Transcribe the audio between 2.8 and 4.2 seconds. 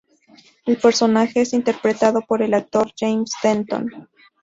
James Denton.